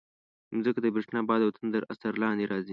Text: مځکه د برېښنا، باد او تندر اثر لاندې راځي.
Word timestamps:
مځکه 0.55 0.79
د 0.81 0.87
برېښنا، 0.93 1.19
باد 1.29 1.41
او 1.45 1.51
تندر 1.57 1.83
اثر 1.93 2.13
لاندې 2.21 2.45
راځي. 2.51 2.69